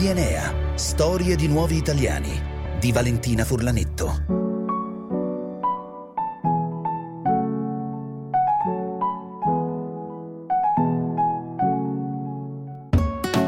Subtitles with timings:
[0.00, 0.54] di Enea.
[0.76, 2.40] Storie di nuovi italiani.
[2.80, 4.24] Di Valentina Furlanetto.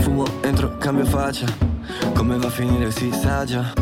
[0.00, 1.46] Fumo, entro, cambio faccia.
[2.12, 3.72] Come va a finire si sa già.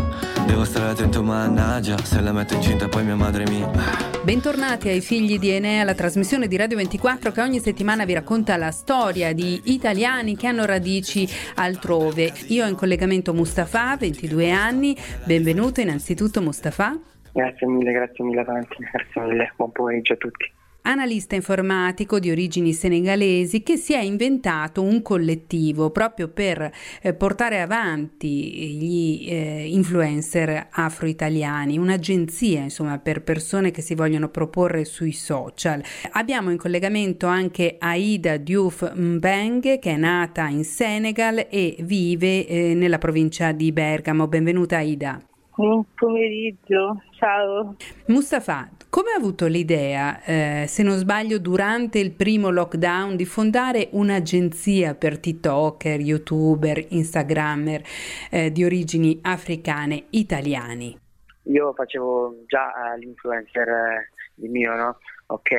[0.47, 1.97] Devo stare attento, mannaggia.
[2.05, 4.10] Se la metto incinta poi mia madre mi.
[4.23, 8.59] Bentornati ai figli di Enea, la trasmissione di Radio 24 che ogni settimana vi racconta
[8.59, 12.31] la storia di italiani che hanno radici altrove.
[12.49, 14.95] Io ho in collegamento Mustafa, 22 anni.
[15.25, 17.01] Benvenuto innanzitutto Mustafa.
[17.33, 22.73] Grazie mille, grazie mille avanti, grazie mille, buon pomeriggio a tutti analista informatico di origini
[22.73, 26.71] senegalesi che si è inventato un collettivo proprio per
[27.03, 34.85] eh, portare avanti gli eh, influencer afro-italiani, un'agenzia insomma per persone che si vogliono proporre
[34.85, 35.83] sui social.
[36.13, 42.75] Abbiamo in collegamento anche Aida Diouf Mbeng che è nata in Senegal e vive eh,
[42.75, 44.29] nella provincia di Bergamo.
[44.29, 45.21] Benvenuta Aida.
[45.55, 47.77] Buon pomeriggio, ciao.
[48.07, 53.89] Mustafa, come ha avuto l'idea, eh, se non sbaglio, durante il primo lockdown di fondare
[53.93, 57.83] un'agenzia per TikToker, YouTuber, Instagrammer
[58.31, 60.99] eh, di origini africane italiani?
[61.45, 64.11] Io facevo già l'influencer eh,
[64.43, 64.99] il mio, no?
[65.27, 65.51] Ok,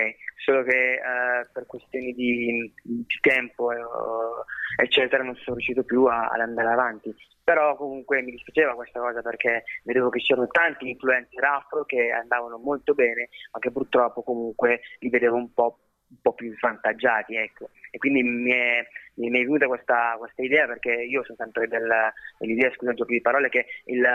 [0.44, 3.78] solo che eh, per questioni di, di tempo eh,
[4.82, 9.22] eccetera non sono riuscito più a, ad andare avanti però comunque mi dispiaceva questa cosa
[9.22, 14.82] perché vedevo che c'erano tanti influencer afro che andavano molto bene ma che purtroppo comunque
[15.00, 17.70] li vedevo un po', un po più svantaggiati ecco.
[17.90, 21.90] e quindi mi è, mi è venuta questa, questa, idea perché io sono sempre del,
[22.38, 24.06] dell'idea scusa il gioco di parole che il,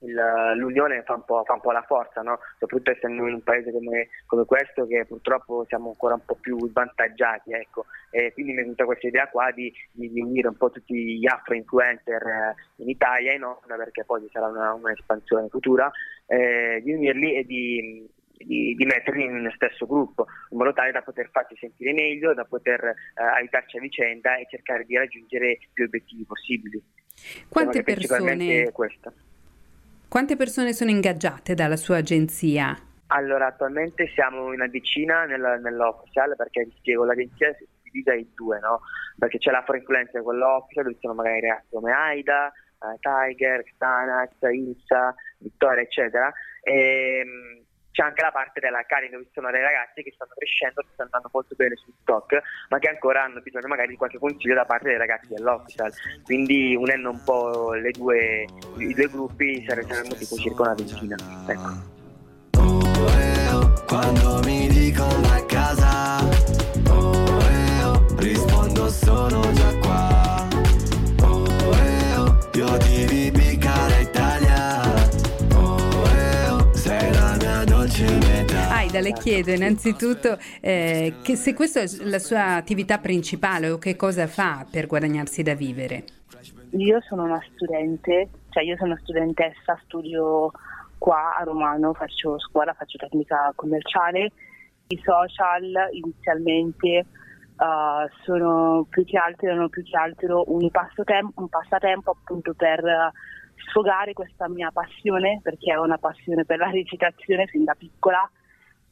[0.00, 2.38] il, l'unione fa un, fa un, po', la forza, no?
[2.58, 6.58] soprattutto essendo in un paese come, come, questo che purtroppo siamo ancora un po' più
[6.68, 7.52] svantaggiati.
[7.52, 7.86] Ecco.
[8.10, 11.18] E quindi mi è venuta questa idea qua di, di, di unire un po' tutti
[11.18, 15.90] gli afro-influencer eh, in Italia e non, perché poi ci sarà una, un'espansione futura,
[16.26, 21.02] eh, di unirli e di, di, di, metterli nello stesso gruppo, in modo tale da
[21.02, 25.84] poter farci sentire meglio, da poter eh, aiutarci a vicenda e cercare di raggiungere più
[25.84, 26.82] obiettivi possibili.
[27.48, 28.70] Quante persone,
[30.16, 32.74] quante persone sono ingaggiate dalla sua agenzia?
[33.08, 38.58] Allora, attualmente siamo una decina nella, nell'official perché vi spiego, l'agenzia si divide in due,
[38.60, 38.80] no?
[39.18, 44.30] Perché c'è l'afro influencer, quello official, dove sono magari ragazzi come Aida, eh, Tiger, Xanax,
[44.40, 46.32] Ilsa, Vittoria, eccetera.
[46.62, 47.65] E, ehm,
[47.96, 50.88] c'è anche la parte della Cari dove ci sono dei ragazzi che stanno crescendo, che
[50.92, 54.54] stanno andando molto bene su TikTok, ma che ancora hanno bisogno magari di qualche consiglio
[54.54, 55.90] da parte dei ragazzi dell'official.
[56.22, 58.44] Quindi unendo un po' due,
[58.76, 61.16] i due gruppi saremmo tipo circa una ventina.
[61.48, 61.94] Ecco.
[63.86, 66.18] Quando mi dicono a casa,
[66.90, 70.46] oh, eh, oh, rispondo sono già qua.
[71.22, 73.30] Oh, eh, oh, io ti vi
[78.96, 84.26] Aida, le chiedo innanzitutto eh, se questa è la sua attività principale o che cosa
[84.26, 86.04] fa per guadagnarsi da vivere.
[86.70, 90.50] Io sono una studente, cioè io sono studentessa, studio
[90.98, 94.32] qua a Romano, faccio scuola, faccio tecnica commerciale.
[94.88, 97.06] I social inizialmente
[97.56, 103.12] uh, sono più che altro, erano più che altro un un passatempo appunto per
[103.68, 108.28] sfogare questa mia passione, perché ho una passione per la recitazione fin da piccola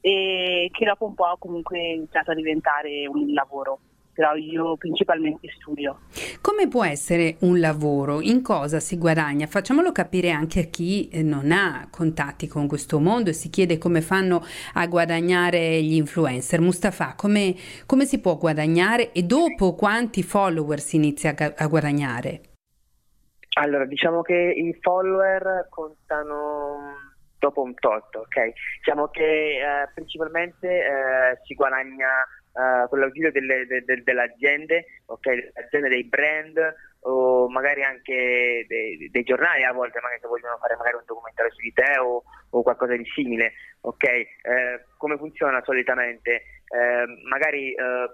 [0.06, 3.78] e che dopo un po' comunque è iniziato a diventare un lavoro
[4.12, 6.02] però io principalmente studio.
[6.40, 8.20] Come può essere un lavoro?
[8.20, 9.48] In cosa si guadagna?
[9.48, 13.76] Facciamolo capire anche a chi eh, non ha contatti con questo mondo e si chiede
[13.76, 14.44] come fanno
[14.74, 16.60] a guadagnare gli influencer.
[16.60, 22.40] Mustafa, come, come si può guadagnare e dopo quanti follower si inizia a, a guadagnare?
[23.56, 27.03] Allora, diciamo che i follower contano
[27.44, 28.52] dopo un tot, ok?
[28.78, 32.08] Diciamo che eh, principalmente eh, si guadagna
[32.54, 36.56] uh, con l'ausilio delle, de, de, delle aziende, okay, aziende dei brand
[37.06, 41.52] o magari anche dei, dei, giornali a volte magari che vogliono fare magari un documentario
[41.52, 43.52] su di te o, o qualcosa di simile,
[43.82, 44.04] ok?
[44.04, 44.28] Eh,
[44.96, 46.42] come funziona solitamente?
[46.64, 48.08] Eh, magari eh,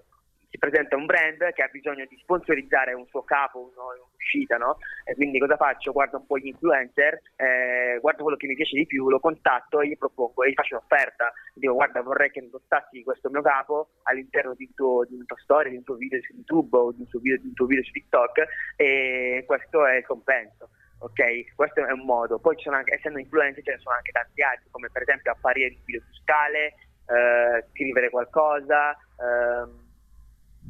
[0.51, 4.79] si presenta un brand che ha bisogno di sponsorizzare un suo capo, un'uscita, no?
[5.05, 5.93] E quindi cosa faccio?
[5.93, 9.81] Guardo un po' gli influencer, eh, guardo quello che mi piace di più, lo contatto
[9.81, 11.33] e gli propongo e gli faccio un'offerta.
[11.55, 15.71] Dico guarda vorrei che indossassi questo mio capo all'interno di, tuo, di una tua storia,
[15.71, 17.85] di un tuo video su YouTube o di un tuo video, di un tuo video
[17.85, 18.45] su TikTok
[18.77, 20.71] e questo è il compenso.
[21.03, 22.41] Ok, questo è un modo.
[22.41, 25.31] Poi ci sono anche, essendo influencer, ce ne sono anche tanti altri, come per esempio
[25.31, 26.75] apparire in un video fiscale,
[27.07, 28.91] eh, scrivere qualcosa.
[28.91, 29.80] Eh,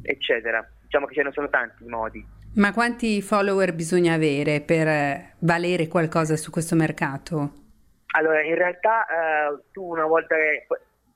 [0.01, 0.65] eccetera.
[0.81, 2.25] Diciamo che ce ne sono tanti modi.
[2.55, 7.53] Ma quanti follower bisogna avere per valere qualcosa su questo mercato?
[8.13, 10.67] Allora, in realtà eh, tu una volta che...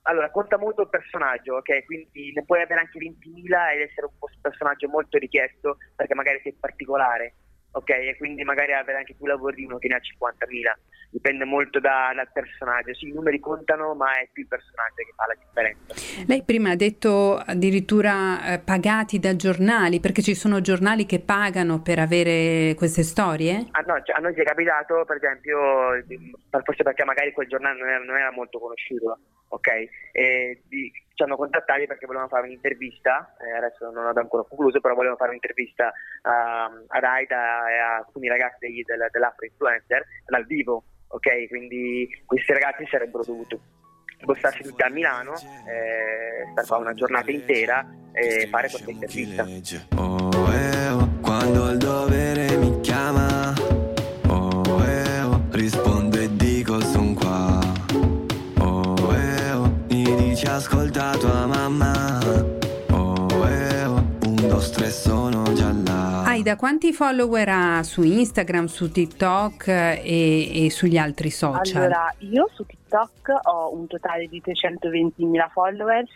[0.04, 1.84] Allora, conta molto il personaggio, ok?
[1.86, 6.56] Quindi ne puoi avere anche 20.000 ed essere un personaggio molto richiesto perché magari sei
[6.60, 7.34] particolare
[7.76, 7.90] ok?
[7.90, 10.74] E quindi magari avere anche più lavori di uno che ne ha 50.000.
[11.12, 12.94] Dipende molto da, dal personaggio.
[12.94, 16.26] Sì, i numeri contano, ma è più il personaggio che fa la differenza.
[16.28, 21.82] Lei prima ha detto addirittura eh, pagati da giornali, perché ci sono giornali che pagano
[21.82, 23.68] per avere queste storie?
[23.72, 25.58] Ah, no, cioè, a noi ci è capitato, per esempio,
[26.64, 29.20] forse perché magari quel giornale non era, non era molto conosciuto,
[29.56, 29.68] ok?
[30.12, 34.80] E di, ci hanno contattati perché volevano fare un'intervista, eh, adesso non ho ancora concluso,
[34.80, 40.46] però volevano fare un'intervista uh, ad Aida e a alcuni ragazzi del, dell'Afro Influencer dal
[40.46, 41.48] vivo, ok?
[41.48, 43.60] Quindi questi ragazzi sarebbero dovuti
[44.22, 49.44] spostarsi tutti a Milano, eh, stare qua una giornata intera e fare questa intervista.
[49.96, 52.45] Oh, eh, oh, quando il dovere
[60.56, 62.20] ascolta tua mamma.
[62.92, 66.24] Oh, eh, oh, un, dos, tre, sono già là.
[66.24, 71.84] Aida, quanti follower ha su Instagram, su TikTok e, e sugli altri social?
[71.84, 76.12] Allora, io su TikTok ho un totale di 320.000 followers,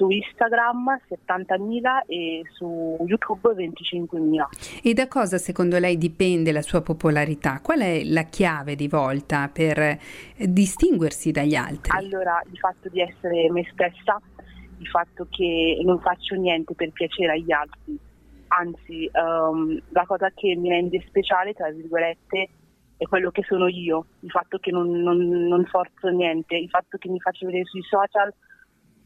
[0.00, 4.80] su Instagram 70.000 e su YouTube 25.000.
[4.82, 7.60] E da cosa secondo lei dipende la sua popolarità?
[7.60, 9.98] Qual è la chiave di volta per
[10.38, 11.92] distinguersi dagli altri?
[11.94, 14.18] Allora, il fatto di essere me stessa,
[14.78, 17.98] il fatto che non faccio niente per piacere agli altri,
[18.48, 22.48] anzi um, la cosa che mi rende speciale, tra virgolette,
[22.96, 26.96] è quello che sono io, il fatto che non, non, non forzo niente, il fatto
[26.96, 28.32] che mi faccio vedere sui social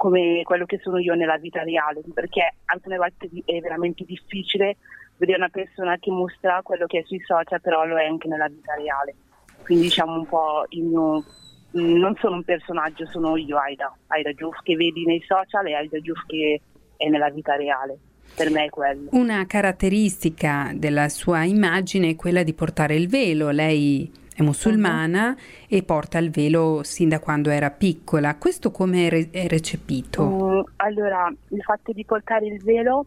[0.04, 4.76] come quello che sono io nella vita reale, perché alcune volte è veramente difficile
[5.16, 8.48] vedere una persona che mostra quello che è sui social, però lo è anche nella
[8.48, 9.14] vita reale.
[9.62, 11.24] Quindi diciamo un po' il mio
[11.70, 15.98] non sono un personaggio, sono io Aida, Aida Giuff che vedi nei social e Aida
[16.00, 16.60] Giuff che
[16.98, 17.96] è nella vita reale.
[18.36, 19.08] Per me è quello.
[19.12, 23.48] Una caratteristica della sua immagine è quella di portare il velo.
[23.48, 25.76] Lei è musulmana uh-huh.
[25.76, 28.36] e porta il velo sin da quando era piccola.
[28.36, 30.22] Questo come è recepito?
[30.22, 33.06] Uh, allora, il fatto di portare il velo,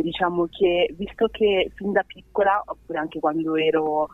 [0.00, 4.08] diciamo che visto che fin da piccola, oppure anche quando ero uh,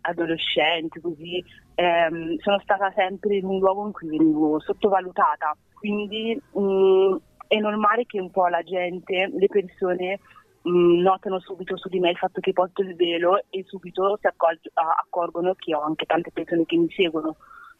[0.00, 1.42] adolescente, così,
[1.74, 5.56] ehm, sono stata sempre in un luogo in cui venivo sottovalutata.
[5.74, 10.35] Quindi um, è normale che un po' la gente, le persone mh,
[10.66, 14.70] notano subito su di me il fatto che porto il velo e subito si accorg-
[14.74, 17.36] accorgono che ho anche tante persone che mi seguono.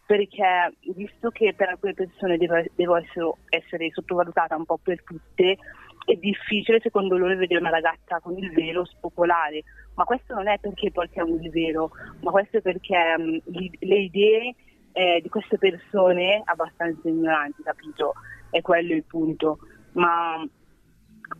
[0.07, 5.59] Perché visto che per alcune persone devo, devo essere, essere sottovalutata un po' per tutte,
[6.05, 9.65] è difficile secondo loro vedere una ragazza con il velo spopolare.
[9.95, 11.91] Ma questo non è perché portiamo il velo,
[12.21, 13.43] ma questo è perché mh,
[13.81, 14.55] le idee
[14.93, 18.15] eh, di queste persone abbastanza ignoranti, capito?
[18.49, 19.59] È quello il punto.
[19.93, 20.47] Ma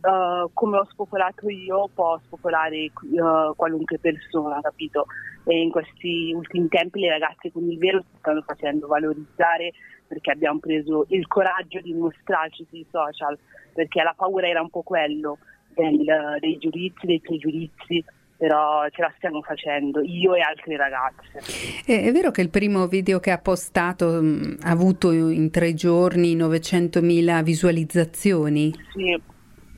[0.01, 5.05] uh, come ho spopolato io può spopolare uh, qualunque persona, capito?
[5.45, 9.71] E in questi ultimi tempi le ragazze con il vero si stanno facendo valorizzare
[10.07, 13.37] perché abbiamo preso il coraggio di mostrarci sui social,
[13.73, 15.37] perché la paura era un po' quello
[15.73, 18.03] del, dei giudizi, dei pregiudizi
[18.37, 21.41] però ce la stiamo facendo io e altre ragazze.
[21.83, 25.73] È, è vero che il primo video che ha postato mh, ha avuto in tre
[25.73, 28.71] giorni 900.000 visualizzazioni?
[28.93, 29.19] Sì,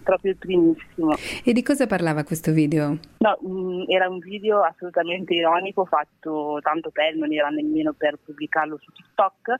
[0.10, 1.14] proprio il primissimo.
[1.44, 2.98] E di cosa parlava questo video?
[3.20, 8.18] No, mh, mm, era un video assolutamente ironico fatto tanto per, non era nemmeno per
[8.24, 9.54] pubblicarlo su TikTok,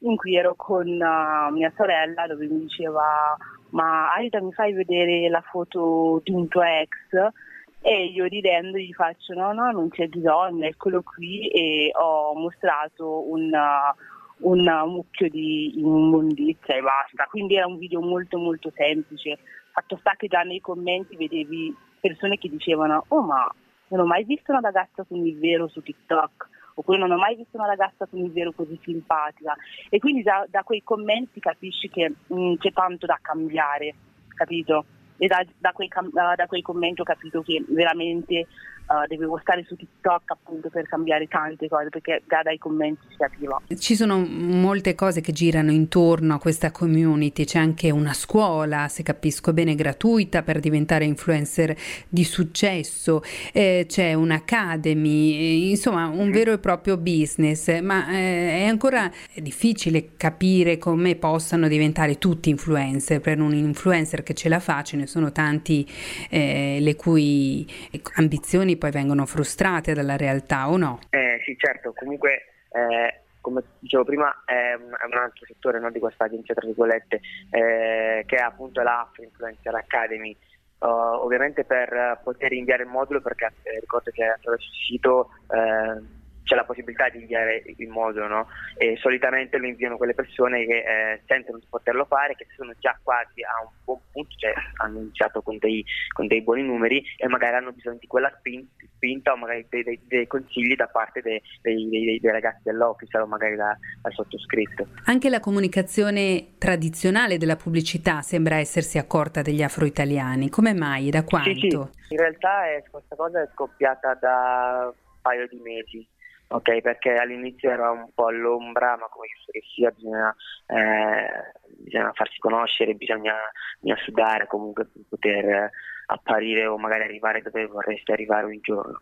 [0.00, 3.36] in cui ero con uh, mia sorella dove mi diceva
[3.70, 7.32] ma Aida mi fai vedere la foto di un tuo ex?
[7.80, 13.30] E io ridendo gli faccio no no non c'è bisogno, eccolo qui e ho mostrato
[13.30, 13.50] un...
[13.52, 17.24] Uh, un mucchio di immondizia e basta.
[17.30, 19.38] Quindi era un video molto molto semplice.
[19.74, 23.52] Fatto sta che già nei commenti vedevi persone che dicevano oh ma
[23.88, 27.34] non ho mai visto una ragazza con il vero su TikTok oppure non ho mai
[27.34, 29.56] visto una ragazza con il vero così simpatica
[29.88, 33.94] e quindi da, da quei commenti capisci che mh, mm, c'è tanto da cambiare,
[34.28, 34.84] capito?
[35.16, 38.46] E da, da, quei, da, quei, commenti ho capito che veramente
[38.86, 43.16] uh, dovevo stare su TikTok appunto per cambiare tante cose perché già dai commenti si
[43.16, 43.60] capiva.
[43.76, 49.02] Ci sono molte cose che girano intorno a questa community, c'è anche una scuola, se
[49.02, 51.76] capisco bene, gratuita per diventare influencer
[52.08, 53.22] di successo,
[53.52, 60.78] eh, c'è un'academy, insomma un vero e proprio business, ma eh, è ancora difficile capire
[60.78, 65.32] come possano diventare tutti influencer, per un influencer che ce la fa ce ne sono
[65.32, 65.86] tanti
[66.30, 67.66] eh, le cui
[68.14, 70.98] ambizioni poi vengono frustrate dalla realtà o no?
[71.10, 75.90] Eh, sì, certo, comunque eh, come dicevo prima è un, è un altro settore no,
[75.90, 80.36] di questa agenzia, tra virgolette, eh, che è appunto la Influencer Academy.
[80.78, 86.23] Uh, ovviamente per poter inviare il modulo, perché eh, ricordo che attraverso il sito eh,
[86.44, 88.48] c'è la possibilità di inviare il modulo no?
[88.76, 92.96] e solitamente lo inviano quelle persone che eh, sentono di poterlo fare, che sono già
[93.02, 97.26] quasi a un buon punto, cioè hanno iniziato con dei, con dei buoni numeri e
[97.28, 101.40] magari hanno bisogno di quella spinta o magari dei, dei, dei consigli da parte dei,
[101.62, 104.86] dei, ragazzi dell'office o magari da, dal sottoscritto.
[105.06, 111.08] Anche la comunicazione tradizionale della pubblicità sembra essersi accorta degli afro-italiani, come mai?
[111.10, 111.50] Da quanto?
[111.50, 112.12] Sì, sì.
[112.12, 116.06] In realtà è, questa cosa è scoppiata da un paio di mesi
[116.54, 116.80] ok?
[116.80, 120.34] Perché all'inizio era un po' all'ombra, ma come giusto che sia, bisogna,
[120.66, 123.34] eh, bisogna farsi conoscere, bisogna,
[123.80, 125.70] bisogna, sudare comunque per poter
[126.06, 129.00] apparire o magari arrivare dove vorresti arrivare un giorno.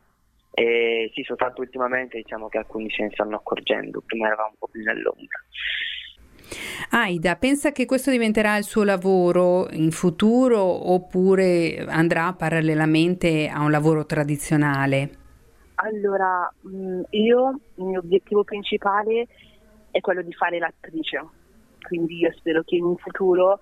[0.55, 4.69] E sì, soltanto ultimamente diciamo che alcuni se ne stanno accorgendo, prima eravamo un po'
[4.69, 5.39] più nell'ombra.
[6.91, 10.61] Aida, pensa che questo diventerà il suo lavoro in futuro
[10.93, 15.22] oppure andrà parallelamente a un lavoro tradizionale?
[15.77, 19.27] Allora, mm, io, il mio obiettivo principale
[19.91, 21.25] è quello di fare l'attrice,
[21.87, 23.61] quindi io spero che in futuro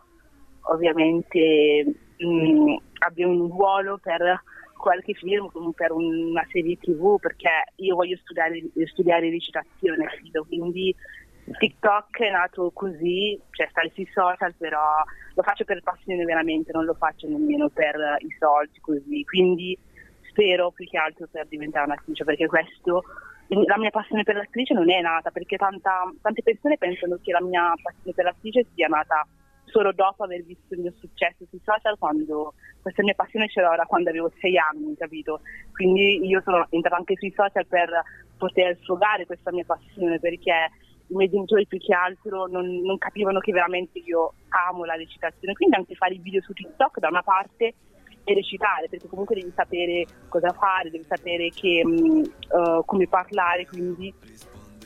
[0.62, 1.84] ovviamente
[2.18, 4.42] mh, mm, abbia un ruolo per
[4.76, 10.06] qualche film, per una serie tv, perché io voglio studiare, studiare recitazione,
[10.46, 10.94] quindi
[11.58, 14.80] TikTok è nato così, cioè stare sui social, però
[15.34, 19.78] lo faccio per passione veramente, non lo faccio nemmeno per i soldi così, quindi
[20.30, 23.04] spero più che altro per diventare un'attrice, perché questo,
[23.48, 27.42] la mia passione per l'attrice non è nata, perché tanta, tante persone pensano che la
[27.42, 29.26] mia passione per l'attrice sia nata
[29.64, 33.74] solo dopo aver visto il mio successo sui social, quando questa mia passione ce l'ho
[33.76, 35.40] da quando avevo sei anni, capito?
[35.72, 37.90] Quindi io sono entrata anche sui social per
[38.36, 40.70] poter sfogare questa mia passione, perché
[41.06, 44.34] i miei genitori più che altro non, non capivano che veramente io
[44.68, 47.74] amo la recitazione, quindi anche fare i video su TikTok da una parte
[48.24, 54.12] e recitare, perché comunque devi sapere cosa fare, devi sapere che, uh, come parlare, quindi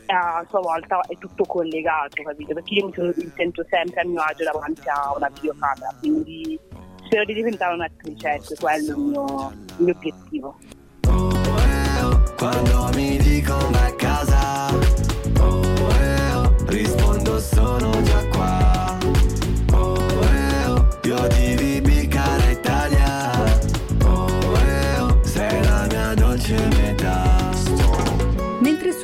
[0.07, 2.55] a sua volta è tutto collegato, capito?
[2.55, 6.59] Perché io mi, sono, mi sento sempre a mio agio davanti a una videocamera, quindi
[7.05, 10.59] spero di diventare un'attrice, ecco, quello è il mio, il mio obiettivo.
[12.37, 15.63] Quando mi dicono a casa, oh,
[16.01, 18.74] eh, oh, rispondo sono già qua.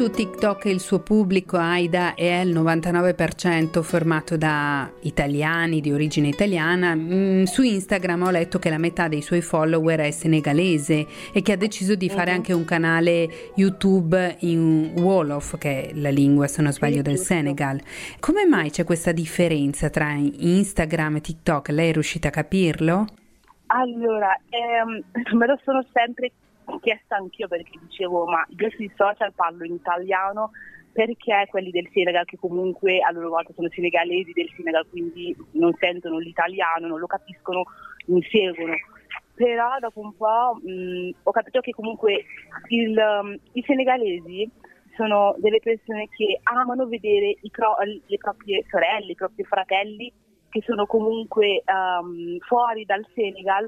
[0.01, 6.95] Su TikTok il suo pubblico Aida è al 99% formato da italiani di origine italiana.
[6.95, 11.53] Mm, su Instagram ho letto che la metà dei suoi follower è senegalese e che
[11.53, 12.37] ha deciso di fare uh-huh.
[12.39, 17.79] anche un canale YouTube in Wolof, che è la lingua, se non sbaglio, del Senegal.
[18.21, 21.69] Come mai c'è questa differenza tra Instagram e TikTok?
[21.69, 23.05] Lei è riuscita a capirlo?
[23.67, 25.03] Allora, ehm,
[25.37, 26.33] me lo sono sempre
[26.79, 30.51] chiesta anch'io perché dicevo ma io sui social parlo in italiano
[30.93, 35.73] perché quelli del Senegal che comunque a loro volta sono senegalesi del Senegal quindi non
[35.79, 37.65] sentono l'italiano, non lo capiscono,
[38.07, 38.75] mi seguono.
[39.35, 42.25] Però dopo un po' mh, ho capito che comunque
[42.69, 44.51] il, um, i senegalesi
[44.97, 50.13] sono delle persone che amano vedere pro, le proprie sorelle, i propri fratelli
[50.51, 53.67] che sono comunque um, fuori dal Senegal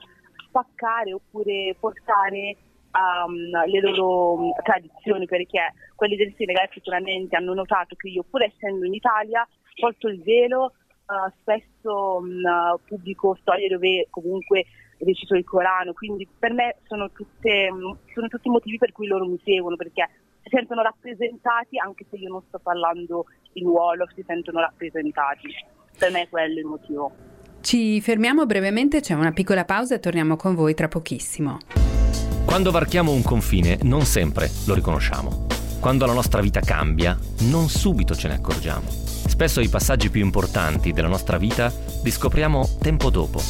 [0.49, 2.57] spaccare oppure portare
[2.93, 8.43] um, le loro um, tradizioni perché quelli del Senegal sicuramente hanno notato che io pur
[8.43, 10.73] essendo in Italia porto il velo,
[11.07, 14.67] uh, spesso um, pubblico storie dove comunque
[14.99, 17.69] recito il Corano, quindi per me sono, tutte,
[18.15, 20.09] sono tutti motivi per cui loro mi seguono perché
[20.43, 25.49] si sentono rappresentati anche se io non sto parlando in ruolo, si sentono rappresentati.
[25.99, 27.13] Per me è quello il motivo.
[27.61, 31.59] Ci fermiamo brevemente, c'è una piccola pausa e torniamo con voi tra pochissimo.
[32.45, 35.47] Quando varchiamo un confine non sempre lo riconosciamo.
[35.81, 38.89] Quando la nostra vita cambia, non subito ce ne accorgiamo.
[38.89, 41.73] Spesso i passaggi più importanti della nostra vita
[42.03, 43.41] li scopriamo tempo dopo.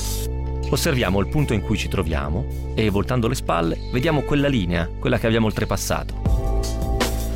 [0.70, 5.18] Osserviamo il punto in cui ci troviamo e, voltando le spalle, vediamo quella linea, quella
[5.18, 6.60] che abbiamo oltrepassato.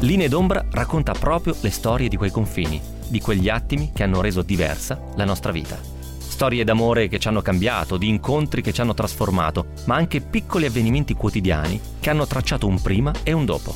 [0.01, 4.43] Linee d'ombra racconta proprio le storie di quei confini, di quegli attimi che hanno reso
[4.43, 5.96] diversa la nostra vita.
[6.37, 10.67] Storie d'amore che ci hanno cambiato, di incontri che ci hanno trasformato, ma anche piccoli
[10.67, 13.75] avvenimenti quotidiani che hanno tracciato un prima e un dopo.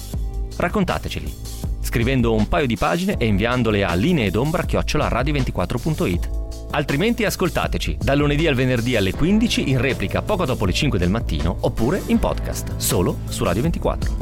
[0.58, 1.34] Raccontateceli,
[1.80, 6.30] scrivendo un paio di pagine e inviandole a lineedombra-radio24.it.
[6.72, 11.08] Altrimenti ascoltateci dal lunedì al venerdì alle 15 in replica poco dopo le 5 del
[11.08, 14.16] mattino oppure in podcast solo su Radio 24.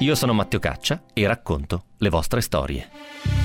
[0.00, 3.37] Io sono Matteo Caccia e racconto le vostre storie.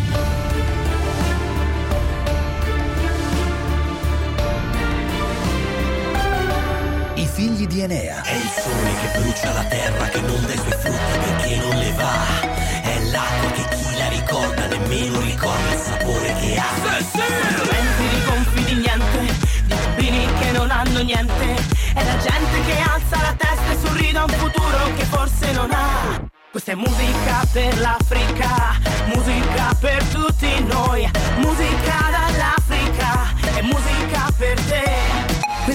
[7.33, 8.21] Figli di Enea.
[8.21, 11.77] È il sole che brucia la terra, che non dà i suoi frutti perché non
[11.77, 12.41] le va.
[12.83, 16.71] È l'acqua che chi la ricorda nemmeno ricorda il sapore che ha.
[17.57, 19.19] Momenti di confi di niente,
[19.65, 21.55] di bambini che non hanno niente.
[21.95, 25.71] È la gente che alza la testa e sorride a un futuro che forse non
[25.71, 26.31] ha.
[26.51, 32.02] Questa è musica per l'Africa, musica per tutti noi, musica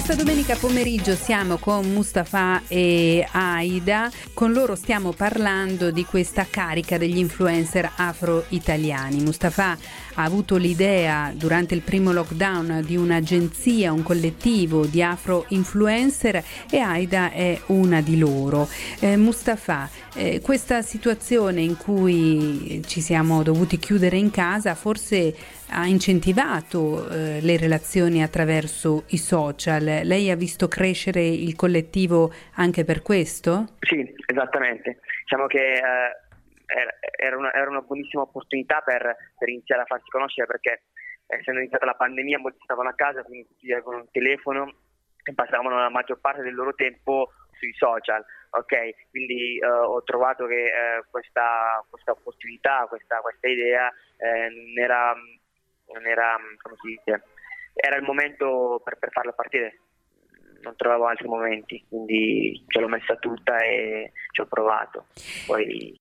[0.09, 6.97] Questa domenica pomeriggio siamo con Mustafa e Aida, con loro stiamo parlando di questa carica
[6.97, 9.21] degli influencer afro-italiani.
[9.21, 9.77] Mustafa
[10.15, 17.31] ha avuto l'idea durante il primo lockdown di un'agenzia, un collettivo di afro-influencer e Aida
[17.31, 18.67] è una di loro.
[19.01, 25.35] Eh, Mustafa, eh, questa situazione in cui ci siamo dovuti chiudere in casa forse
[25.71, 29.83] ha incentivato eh, le relazioni attraverso i social.
[29.83, 33.75] Lei ha visto crescere il collettivo anche per questo?
[33.79, 34.99] Sì, esattamente.
[35.21, 35.81] Diciamo che eh,
[37.15, 40.83] era, una, era, una, buonissima opportunità per, per, iniziare a farsi conoscere perché
[41.27, 44.73] essendo iniziata la pandemia molti stavano a casa, quindi tutti avevano un telefono
[45.23, 48.23] e passavano la maggior parte del loro tempo sui social.
[48.51, 54.83] Ok, quindi uh, ho trovato che uh, questa, questa, opportunità, questa, questa idea eh, non
[54.83, 55.13] era
[55.93, 57.23] non era, come si dice,
[57.73, 59.79] era il momento per, per farla partire,
[60.61, 65.05] non trovavo altri momenti, quindi ce l'ho messa tutta e ci ho provato.
[65.45, 65.97] Poi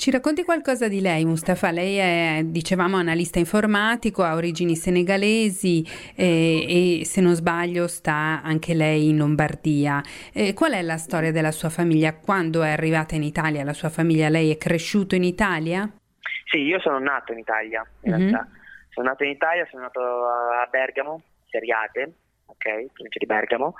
[0.00, 1.70] ci racconti qualcosa di lei, Mustafa?
[1.70, 5.84] Lei è, dicevamo, analista informatico, ha origini senegalesi
[6.16, 10.00] eh, e, se non sbaglio, sta anche lei in Lombardia.
[10.32, 12.14] Eh, qual è la storia della sua famiglia?
[12.14, 14.30] Quando è arrivata in Italia la sua famiglia?
[14.30, 15.86] Lei è cresciuto in Italia?
[16.46, 18.30] Sì, io sono nato in Italia, in mm-hmm.
[18.30, 18.48] realtà.
[18.90, 22.12] Sono nato in Italia, sono nato a Bergamo, Seriate,
[22.46, 23.74] ok, provincia di Bergamo,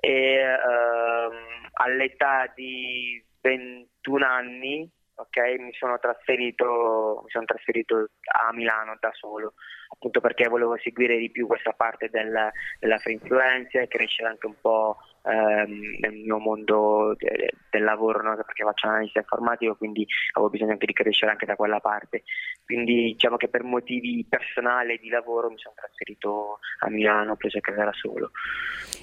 [0.00, 8.96] e ehm, all'età di 21 anni ok, mi sono trasferito, mi sono trasferito a Milano
[9.00, 9.54] da solo,
[9.92, 14.54] appunto perché volevo seguire di più questa parte del, della free influencer crescere anche un
[14.60, 14.96] po'
[15.28, 18.34] ehm, nel mio mondo de, del lavoro, no?
[18.36, 22.22] perché faccio analisi informatico, quindi avevo bisogno anche di crescere anche da quella parte.
[22.64, 27.60] Quindi diciamo che per motivi personali di lavoro mi sono trasferito a Milano, ho preso
[27.60, 28.30] casa da solo.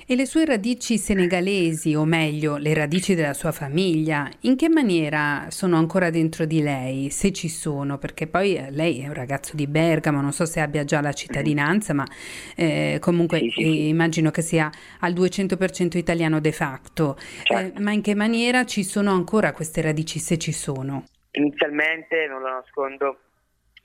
[0.07, 5.47] E le sue radici senegalesi, o meglio, le radici della sua famiglia, in che maniera
[5.49, 7.97] sono ancora dentro di lei, se ci sono?
[7.97, 11.11] Perché poi eh, lei è un ragazzo di Bergamo, non so se abbia già la
[11.11, 12.05] cittadinanza, mm-hmm.
[12.05, 12.15] ma
[12.55, 13.87] eh, comunque sì, sì, sì.
[13.87, 17.15] immagino che sia al 200% italiano de facto.
[17.43, 17.77] Certo.
[17.77, 21.03] Eh, ma in che maniera ci sono ancora queste radici, se ci sono?
[21.31, 23.19] Inizialmente, non lo nascondo,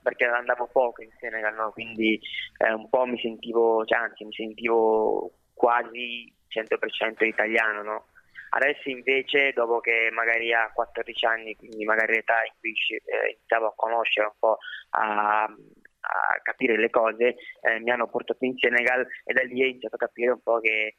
[0.03, 1.71] perché andavo poco in Senegal, no?
[1.73, 2.19] quindi
[2.59, 8.05] eh, un po' mi sentivo, cioè, anzi mi sentivo quasi 100% italiano, no?
[8.53, 13.67] Adesso invece, dopo che magari a 14 anni, quindi magari l'età in cui eh, iniziavo
[13.67, 14.59] a conoscere un po',
[14.91, 19.67] a, a capire le cose, eh, mi hanno portato in Senegal e da lì ho
[19.67, 20.97] iniziato a capire un po' che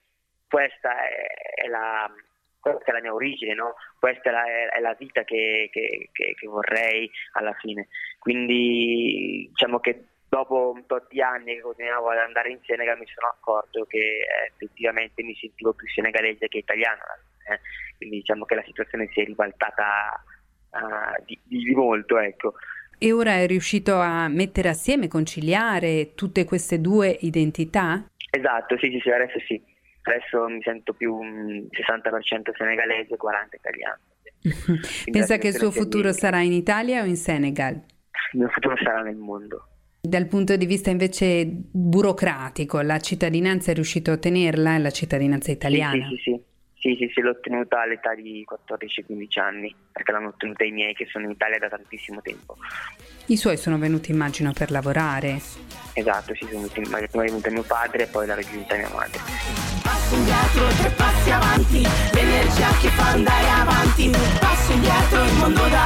[0.51, 2.11] questa è, è, la,
[2.59, 3.75] questa è la, mia origine, no?
[3.97, 7.87] questa è la, è la vita che, che, che, che, vorrei alla fine.
[8.19, 13.07] Quindi diciamo che dopo un tot di anni che continuavo ad andare in Senegal mi
[13.07, 17.01] sono accorto che eh, effettivamente mi sentivo più senegalese che italiano.
[17.49, 17.59] Eh?
[17.95, 20.21] Quindi diciamo che la situazione si è ribaltata
[20.71, 22.19] uh, di, di, molto.
[22.19, 22.55] Ecco.
[22.97, 28.05] E ora è riuscito a mettere assieme, conciliare tutte queste due identità?
[28.29, 29.70] Esatto, sì, sì, sì adesso sì.
[30.03, 33.99] Adesso mi sento più un 60% senegalese e 40% italiano.
[35.11, 37.73] Pensa che il suo futuro sarà in Italia o in Senegal?
[38.33, 39.67] Il mio futuro sarà nel mondo.
[40.01, 46.07] Dal punto di vista invece burocratico, la cittadinanza è riuscito a ottenerla, la cittadinanza italiana?
[46.07, 46.31] Sì, sì, sì.
[46.31, 46.50] Sì,
[46.81, 51.25] sì, sì, l'ho ottenuta all'età di 14-15 anni, perché l'hanno ottenuta i miei che sono
[51.25, 52.57] in Italia da tantissimo tempo.
[53.27, 55.39] I suoi sono venuti, immagino, per lavorare?
[55.93, 59.19] Esatto, sì, sono venuti, prima è venuto mio padre e poi l'ha raggiunta mia madre.
[59.83, 61.81] passo indietro, tre passi avanti,
[62.13, 65.80] l'energia che fa andare avanti, passo indietro, il mondo davanti,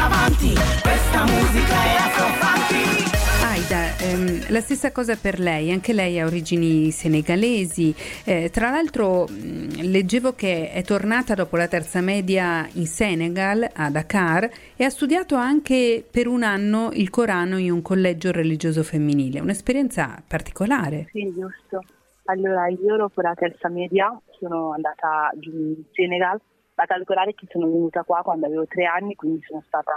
[4.56, 10.32] la stessa cosa per lei, anche lei ha origini senegalesi, eh, tra l'altro mh, leggevo
[10.34, 16.06] che è tornata dopo la terza media in Senegal, a Dakar, e ha studiato anche
[16.10, 21.10] per un anno il Corano in un collegio religioso femminile, un'esperienza particolare.
[21.12, 21.84] Sì, giusto.
[22.28, 26.40] Allora, io dopo la terza media sono andata in Senegal,
[26.74, 29.92] da calcolare che sono venuta qua quando avevo tre anni, quindi sono stata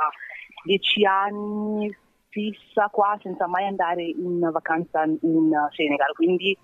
[0.65, 1.97] dieci anni
[2.39, 6.57] fissa qua senza mai andare in vacanza in Senegal, quindi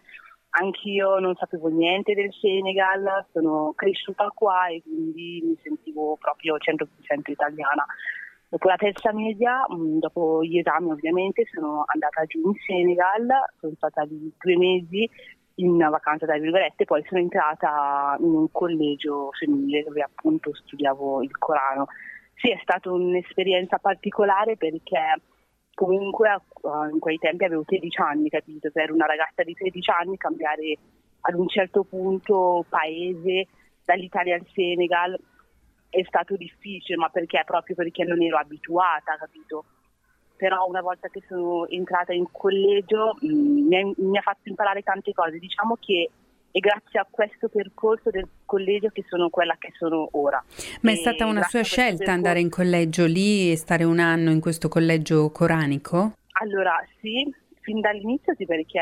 [0.50, 7.30] anch'io non sapevo niente del Senegal, sono cresciuta qua e quindi mi sentivo proprio 100%
[7.30, 7.84] italiana.
[8.48, 13.26] Dopo la terza media, mm, dopo gli esami ovviamente, sono andata giù in Senegal,
[13.58, 15.10] sono stata lì due mesi
[15.56, 21.36] in vacanza tra virgolette, poi sono entrata in un collegio femminile dove appunto studiavo il
[21.36, 21.86] Corano.
[22.34, 24.98] Sì, è stata un'esperienza particolare perché
[25.74, 28.70] comunque uh, in quei tempi avevo 13 anni, capito?
[28.70, 30.78] Per una ragazza di 13 anni cambiare
[31.20, 33.48] ad un certo punto paese
[33.84, 35.18] dall'Italia al Senegal
[35.90, 37.42] è stato difficile, ma perché?
[37.44, 39.64] Proprio perché non ero abituata, capito?
[40.36, 45.12] Però una volta che sono entrata in collegio mh, mm, mi ha fatto imparare tante
[45.12, 45.38] cose.
[45.38, 46.10] Diciamo che
[46.54, 50.40] è grazie a questo percorso del collegio che sono quella che sono ora.
[50.82, 54.38] Ma è stata una sua scelta andare in collegio lì e stare un anno in
[54.38, 56.12] questo collegio coranico?
[56.40, 58.80] Allora sì, fin dall'inizio sì perché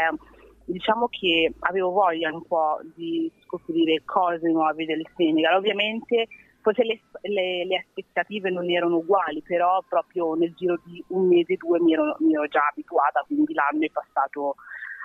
[0.66, 5.56] diciamo che avevo voglia un po' di scoprire cose nuove del Senegal.
[5.56, 6.28] Ovviamente
[6.60, 11.56] forse le, le, le, aspettative non erano uguali, però proprio nel giro di un mese,
[11.56, 14.56] due mi ero, mi ero già abituata, quindi l'anno è passato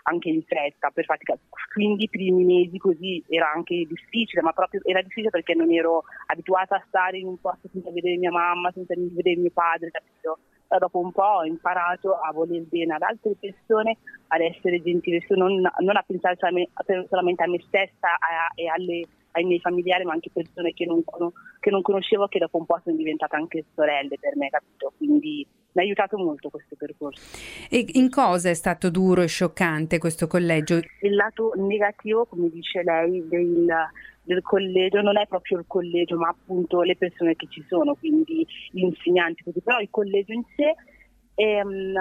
[0.07, 1.37] anche in fretta, per fatica.
[1.73, 6.03] Quindi i primi mesi così era anche difficile, ma proprio era difficile perché non ero
[6.27, 10.39] abituata a stare in un posto senza vedere mia mamma, senza vedere mio padre, capito?
[10.67, 15.23] Però dopo un po' ho imparato a voler bene ad altre persone, ad essere gentile,
[15.29, 18.17] non, non a pensare solamente a me stessa
[18.55, 21.03] e alle, ai miei familiari, ma anche persone che non,
[21.59, 24.93] che non conoscevo, che dopo un po' sono diventate anche sorelle per me, capito?
[24.97, 27.21] Quindi mi ha aiutato molto questo percorso.
[27.69, 30.79] E in cosa è stato duro e scioccante questo collegio?
[31.01, 33.67] Il lato negativo, come dice lei, del,
[34.23, 38.45] del collegio non è proprio il collegio, ma appunto le persone che ci sono, quindi
[38.71, 39.61] gli insegnanti, così.
[39.61, 40.75] però il collegio in sé
[41.35, 41.93] è, um,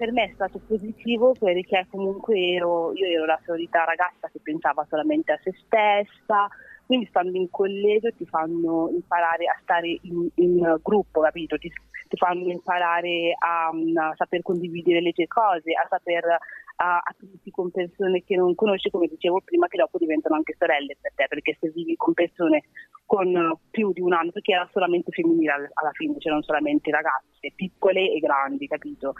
[0.00, 4.86] per me è stato positivo perché comunque ero, io ero la solita ragazza che pensava
[4.88, 6.48] solamente a se stessa,
[6.86, 11.58] quindi stando in collegio ti fanno imparare a stare in, in gruppo, capito?
[11.58, 11.70] Ti,
[12.08, 16.38] ti fanno imparare a, mm, a, saper condividere le tue cose, a saper
[16.76, 21.12] aprirti con persone che non conosci, come dicevo prima, che dopo diventano anche sorelle per
[21.14, 22.62] te, perché se vivi con persone
[23.04, 28.10] con più di un anno, perché era solamente femminile alla fine, c'erano solamente ragazze, piccole
[28.10, 29.12] e grandi, capito?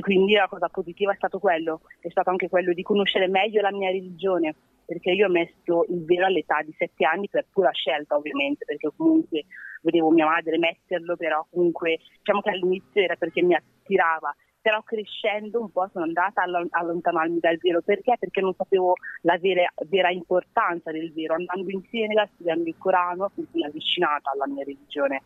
[0.00, 3.60] E quindi la cosa positiva è stato quello, è stato anche quello di conoscere meglio
[3.60, 4.54] la mia religione,
[4.86, 8.88] perché io ho messo il velo all'età di sette anni per pura scelta ovviamente, perché
[8.96, 9.44] comunque
[9.82, 15.60] vedevo mia madre metterlo, però comunque diciamo che all'inizio era perché mi attirava, però crescendo
[15.60, 18.16] un po' sono andata a allontanarmi dal vero, perché?
[18.18, 23.32] Perché non sapevo la vera, vera importanza del vero, andando in Senegal, studiando il Corano,
[23.34, 25.20] mi sono avvicinata alla mia religione,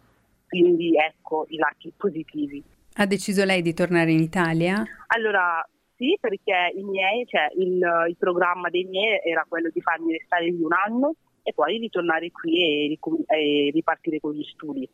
[0.48, 2.73] quindi ecco i lati positivi.
[2.96, 4.84] Ha deciso lei di tornare in Italia?
[5.08, 10.44] Allora, sì, perché miei, cioè, il, il, programma dei miei era quello di farmi restare
[10.44, 14.88] lì un anno e poi ritornare qui e, e ripartire con gli studi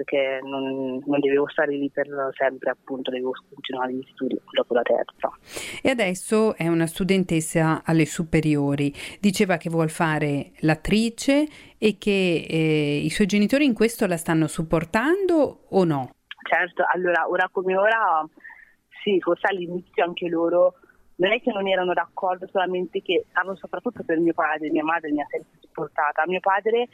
[0.00, 4.82] perché non, non, dovevo stare lì per sempre, appunto, dovevo continuare gli studi dopo la
[4.82, 5.30] terza.
[5.82, 11.46] E adesso è una studentessa alle superiori, diceva che vuole fare l'attrice
[11.76, 16.10] e che eh, i suoi genitori in questo la stanno supportando o no?
[16.42, 18.26] Certo, allora ora come ora
[19.02, 20.74] sì, forse all'inizio anche loro
[21.16, 25.10] non è che non erano d'accordo, solamente che stavano soprattutto per mio padre, mia madre
[25.10, 26.24] mi ha sempre supportata.
[26.26, 26.88] Mio padre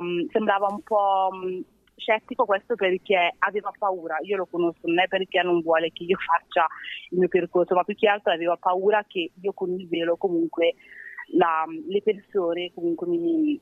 [0.00, 1.62] um, sembrava un po' um,
[1.94, 6.16] scettico questo perché aveva paura, io lo conosco, non è perché non vuole che io
[6.18, 6.66] faccia
[7.10, 10.74] il mio percorso, ma più che altro aveva paura che io con il velo comunque
[11.36, 13.60] la, le persone comunque mi,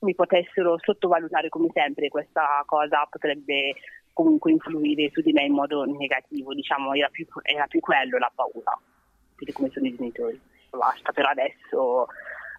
[0.00, 3.74] mi potessero sottovalutare come sempre, questa cosa potrebbe
[4.18, 8.32] comunque influire su di me in modo negativo, diciamo, era più, era più quello la
[8.34, 8.76] paura,
[9.38, 10.40] di come sono i genitori.
[10.70, 12.08] Basta, però adesso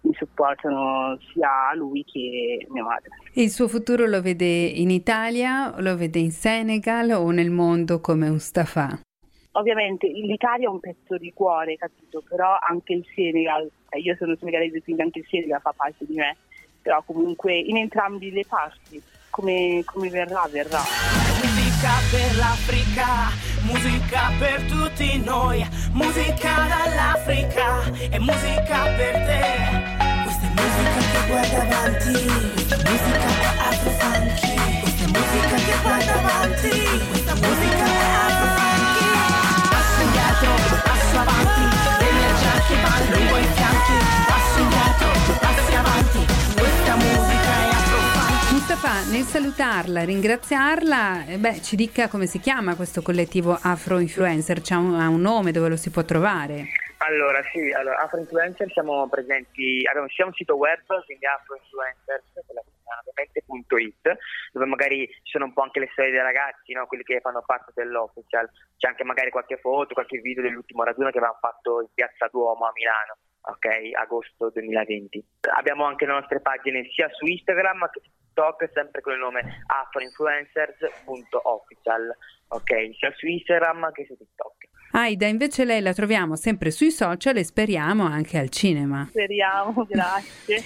[0.04, 3.10] mi supportano sia lui che mia madre.
[3.34, 8.30] Il suo futuro lo vede in Italia, lo vede in Senegal o nel mondo come
[8.30, 8.98] Mustafa?
[9.52, 12.22] Ovviamente l'Italia è un pezzo di cuore, capito?
[12.26, 16.14] Però anche il Senegal eh, io sono senegalese quindi anche il Senegal fa parte di
[16.14, 16.38] me,
[16.80, 20.82] però comunque in entrambi le parti, come, come verrà, verrà.
[21.42, 23.30] Musica per l'Africa,
[23.62, 29.98] musica per tutti noi, musica dall'Africa e musica per te.
[30.24, 32.12] Questa è musica che guarda avanti,
[32.52, 33.28] questa è musica
[33.68, 36.89] afro funky, questa è musica che guarda avanti,
[49.08, 54.76] nel salutarla, ringraziarla, eh, beh, ci dica come si chiama questo collettivo Afro Influencer, c'ha
[54.76, 56.66] un, ha un nome dove lo si può trovare?
[56.98, 64.18] Allora, sì, allora, Afro Influencer siamo presenti, abbiamo sia un sito web, quindi afroinfluencers.it,
[64.52, 66.86] dove magari ci sono un po' anche le storie dei ragazzi, no?
[66.86, 71.16] quelli che fanno parte dell'official, c'è anche magari qualche foto, qualche video dell'ultimo raduno che
[71.18, 73.16] avevamo fatto in Piazza Duomo a Milano.
[73.42, 73.64] Ok,
[73.98, 75.24] agosto 2020.
[75.56, 77.88] Abbiamo anche le nostre pagine sia su Instagram
[78.30, 82.16] TikTok, sempre con il nome afroinfluencers.official.
[82.52, 84.68] Ok, sia su Instagram che su TikTok.
[84.92, 89.06] Aida, invece lei la troviamo sempre sui social e speriamo anche al cinema.
[89.08, 90.64] Speriamo, grazie.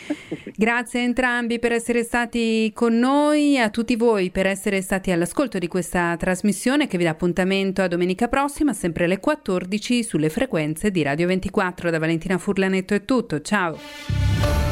[0.57, 5.59] Grazie a entrambi per essere stati con noi, a tutti voi per essere stati all'ascolto
[5.59, 10.91] di questa trasmissione che vi dà appuntamento a domenica prossima, sempre alle 14 sulle frequenze
[10.91, 11.91] di Radio 24.
[11.91, 14.64] Da Valentina Furlanetto è tutto, ciao.